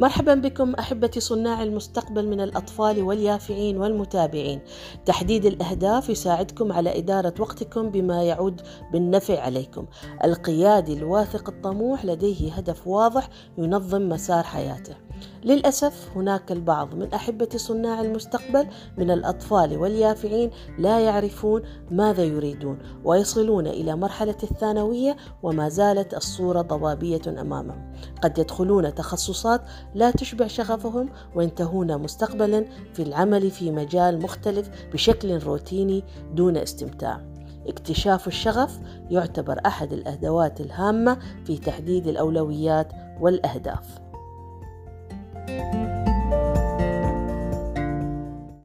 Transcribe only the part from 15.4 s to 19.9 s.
للأسف هناك البعض من أحبة صناع المستقبل من الأطفال